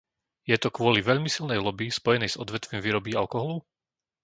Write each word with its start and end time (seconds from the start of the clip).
Je 0.51 0.55
to 0.61 0.69
kvôli 0.77 0.99
veľmi 1.09 1.29
silnej 1.35 1.59
loby 1.65 1.85
spojenej 1.99 2.31
s 2.33 2.39
odvetvím 2.43 2.81
výroby 2.85 3.11
alkoholu? 3.21 3.57